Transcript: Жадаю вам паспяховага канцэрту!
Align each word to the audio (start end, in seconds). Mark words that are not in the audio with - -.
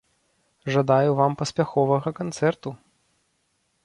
Жадаю 0.75 1.11
вам 1.19 1.35
паспяховага 1.41 2.09
канцэрту! 2.21 2.69